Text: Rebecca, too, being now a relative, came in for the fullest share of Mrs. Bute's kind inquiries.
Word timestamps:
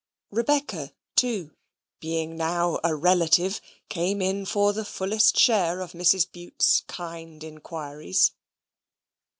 Rebecca, 0.31 0.93
too, 1.15 1.55
being 1.99 2.35
now 2.35 2.79
a 2.83 2.95
relative, 2.95 3.61
came 3.87 4.19
in 4.19 4.47
for 4.47 4.73
the 4.73 4.83
fullest 4.83 5.37
share 5.37 5.79
of 5.79 5.91
Mrs. 5.91 6.25
Bute's 6.31 6.81
kind 6.87 7.43
inquiries. 7.43 8.31